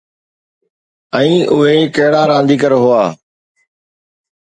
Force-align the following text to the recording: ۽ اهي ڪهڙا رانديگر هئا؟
۽ 1.19 1.29
اهي 1.61 1.77
ڪهڙا 1.99 2.21
رانديگر 2.35 2.73
هئا؟ 2.83 3.03